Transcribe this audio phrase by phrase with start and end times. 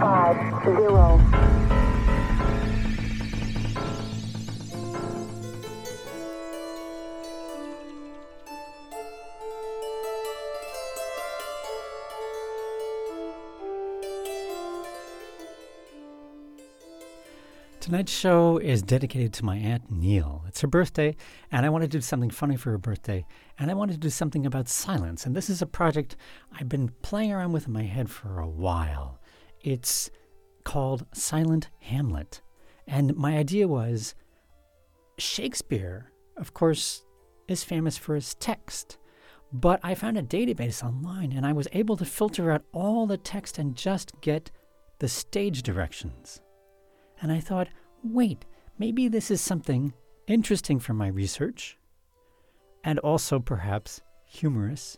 [0.00, 1.20] five, zero.
[17.80, 20.44] Tonight's show is dedicated to my Aunt Neil.
[20.46, 21.16] It's her birthday,
[21.52, 23.26] and I wanted to do something funny for her birthday,
[23.58, 25.26] and I wanted to do something about silence.
[25.26, 26.16] And this is a project
[26.58, 29.19] I've been playing around with in my head for a while.
[29.62, 30.10] It's
[30.64, 32.40] called Silent Hamlet.
[32.86, 34.14] And my idea was
[35.18, 37.04] Shakespeare, of course,
[37.48, 38.98] is famous for his text.
[39.52, 43.16] But I found a database online and I was able to filter out all the
[43.16, 44.50] text and just get
[44.98, 46.40] the stage directions.
[47.20, 47.68] And I thought,
[48.02, 48.46] wait,
[48.78, 49.92] maybe this is something
[50.26, 51.76] interesting for my research
[52.84, 54.96] and also perhaps humorous.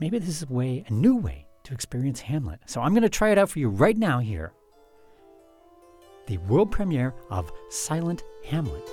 [0.00, 2.60] Maybe this is a way, a new way to experience Hamlet.
[2.66, 4.52] So I'm going to try it out for you right now here.
[6.26, 8.88] The world premiere of Silent Hamlet.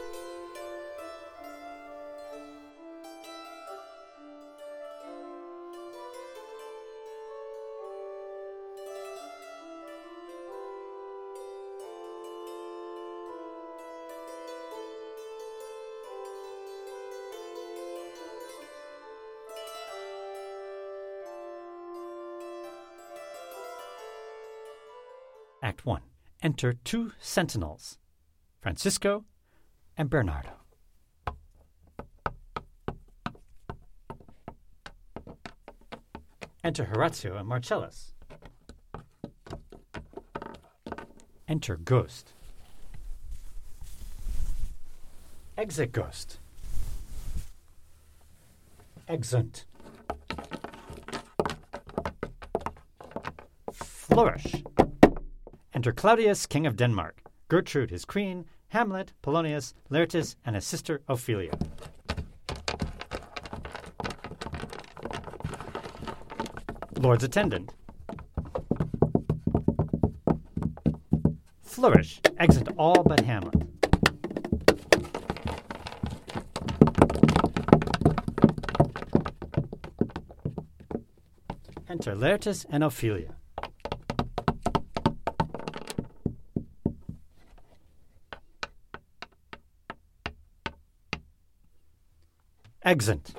[25.64, 26.02] Act 1.
[26.42, 27.98] Enter two sentinels,
[28.60, 29.24] Francisco
[29.96, 30.50] and Bernardo.
[36.66, 38.14] Enter Horatio and Marcellus.
[41.48, 42.34] Enter Ghost.
[45.58, 46.40] Exit Ghost.
[49.08, 49.64] Exeunt.
[53.72, 54.56] Flourish.
[55.84, 61.52] Enter Claudius, king of Denmark, Gertrude, his queen, Hamlet, Polonius, Laertes, and his sister Ophelia.
[66.98, 67.74] Lord's attendant.
[71.62, 72.22] Flourish.
[72.40, 73.68] Exit all but Hamlet.
[81.90, 83.36] Enter Laertes and Ophelia.
[92.86, 93.32] Exit.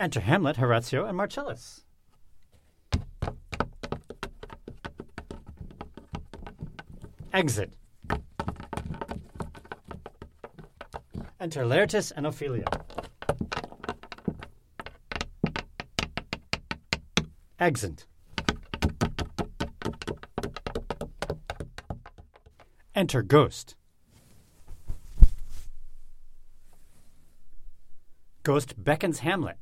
[0.00, 1.84] Enter Hamlet, Horatio, and Marcellus.
[7.34, 7.74] Exit.
[11.38, 12.64] Enter Laertes and Ophelia.
[17.58, 18.06] Exit.
[22.94, 23.76] Enter Ghost.
[28.42, 29.58] Ghost beckons Hamlet.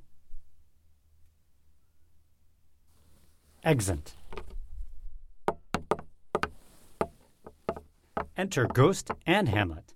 [3.64, 4.14] Exeunt.
[8.36, 9.94] Enter Ghost and Hamlet.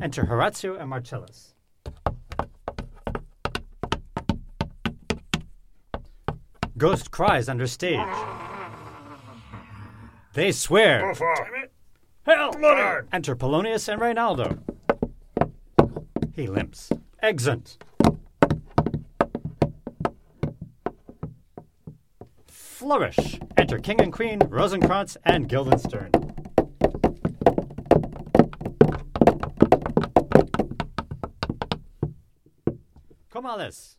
[0.00, 1.54] Enter Horatio and Marcellus.
[6.78, 8.00] Ghost cries under stage.
[10.32, 11.14] They swear.
[12.24, 12.52] Hell!
[13.12, 14.58] Enter Polonius and Reynaldo.
[16.34, 16.90] He limps.
[17.22, 17.78] Exeunt.
[22.76, 23.40] Flourish.
[23.56, 26.10] Enter King and Queen, Rosencrantz, and Guildenstern.
[33.30, 33.96] Come on, this.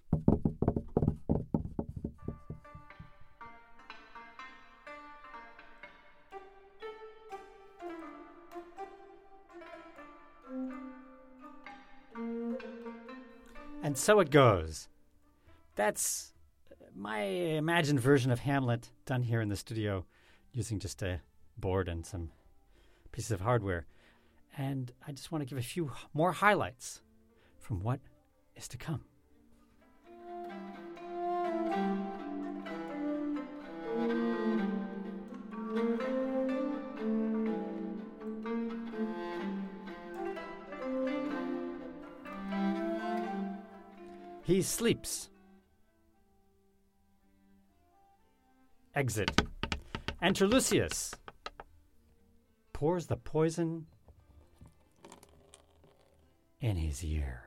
[13.82, 14.88] And so it goes.
[15.74, 16.34] That's
[16.98, 20.04] my imagined version of Hamlet done here in the studio
[20.52, 21.22] using just a
[21.56, 22.32] board and some
[23.12, 23.86] pieces of hardware.
[24.58, 27.02] And I just want to give a few more highlights
[27.60, 28.00] from what
[28.56, 29.04] is to come.
[44.44, 45.30] He sleeps.
[48.98, 49.30] Exit.
[50.24, 51.14] Enter Lucius.
[52.74, 53.86] Pours the poison
[56.60, 57.44] in his ear.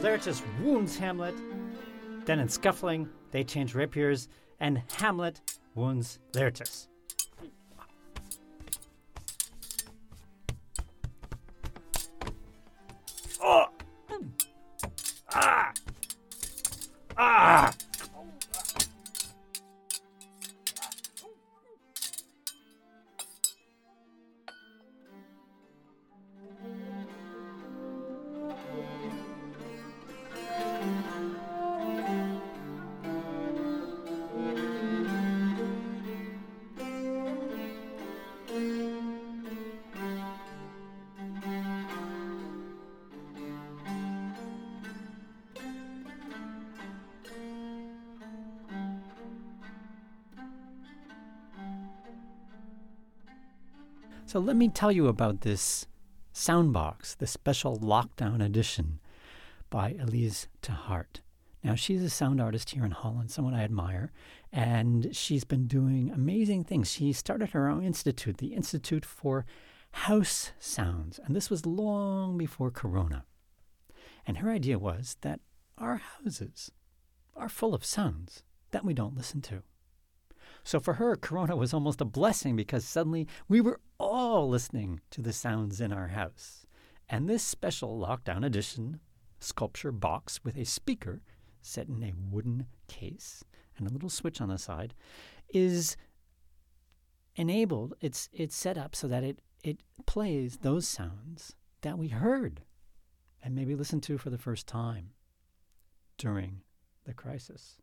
[0.00, 1.36] Laertes wounds Hamlet.
[2.24, 4.28] Then, in scuffling, they change rapiers,
[4.58, 5.40] and Hamlet
[5.78, 6.88] wounds Laertes.
[13.40, 13.66] Oh!
[15.32, 15.72] Ah!
[17.16, 17.72] Ah!
[54.28, 55.86] So let me tell you about this
[56.34, 59.00] soundbox, the special lockdown edition
[59.70, 61.22] by Elise Te Hart.
[61.64, 64.12] Now, she's a sound artist here in Holland, someone I admire,
[64.52, 66.90] and she's been doing amazing things.
[66.90, 69.46] She started her own institute, the Institute for
[69.92, 73.24] House Sounds, and this was long before Corona.
[74.26, 75.40] And her idea was that
[75.78, 76.70] our houses
[77.34, 78.42] are full of sounds
[78.72, 79.62] that we don't listen to.
[80.68, 85.22] So for her, Corona was almost a blessing because suddenly we were all listening to
[85.22, 86.66] the sounds in our house.
[87.08, 89.00] And this special lockdown edition
[89.40, 91.22] sculpture box with a speaker
[91.62, 93.42] set in a wooden case
[93.78, 94.92] and a little switch on the side
[95.48, 95.96] is
[97.34, 102.60] enabled it's it's set up so that it it plays those sounds that we heard
[103.42, 105.12] and maybe listened to for the first time
[106.18, 106.60] during
[107.06, 107.78] the crisis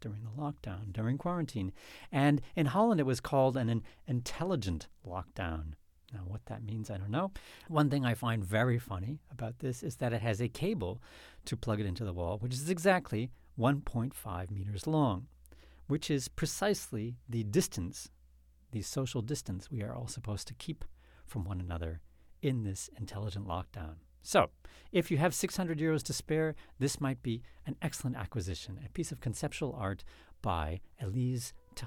[0.00, 1.72] during the lockdown, during quarantine.
[2.12, 5.72] And in Holland, it was called an, intelligent lockdown.
[6.12, 7.32] Now, what that means, I don't know.
[7.68, 11.02] One thing I find very funny about this is that it has a cable
[11.44, 15.26] to plug it into the wall, which is exactly 1.5 meters long,
[15.86, 18.10] which is precisely the distance,
[18.72, 20.84] the social distance we are all supposed to keep
[21.26, 22.00] from one another
[22.40, 23.96] in this intelligent lockdown.
[24.22, 24.50] So,
[24.92, 29.12] if you have 600 euros to spare, this might be an excellent acquisition, a piece
[29.12, 30.04] of conceptual art
[30.42, 31.86] by Elise Te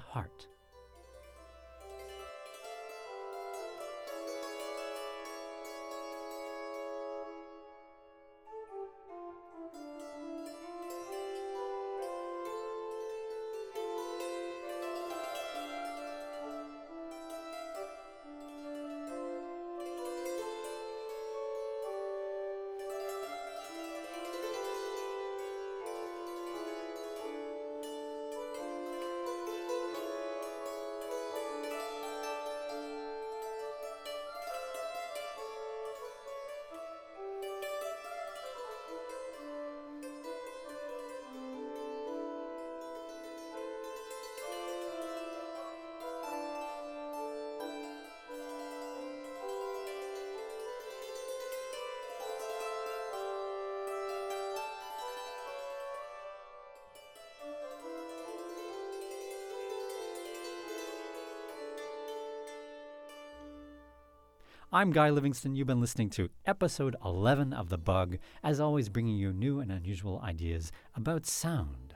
[64.74, 65.54] I'm Guy Livingston.
[65.54, 69.70] You've been listening to episode 11 of The Bug, as always, bringing you new and
[69.70, 71.94] unusual ideas about sound.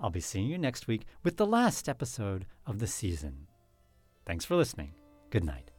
[0.00, 3.46] I'll be seeing you next week with the last episode of the season.
[4.24, 4.94] Thanks for listening.
[5.28, 5.71] Good night.